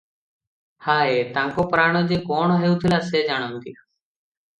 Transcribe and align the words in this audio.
ହାୟ! 0.85 1.19
ତାଙ୍କ 1.35 1.65
ପ୍ରାଣ 1.73 2.01
ଯେ 2.13 2.17
କଣ 2.31 2.57
ହେଉଥିଲା 2.63 2.99
ସେ 3.11 3.21
ଜାଣନ୍ତି। 3.29 3.75